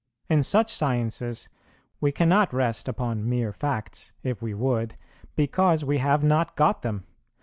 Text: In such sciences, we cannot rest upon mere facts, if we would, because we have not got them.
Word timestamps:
In 0.29 0.41
such 0.41 0.73
sciences, 0.73 1.47
we 1.99 2.11
cannot 2.11 2.55
rest 2.55 2.87
upon 2.87 3.29
mere 3.29 3.53
facts, 3.53 4.13
if 4.23 4.41
we 4.41 4.51
would, 4.55 4.95
because 5.35 5.85
we 5.85 5.99
have 5.99 6.23
not 6.23 6.55
got 6.55 6.81
them. 6.81 7.03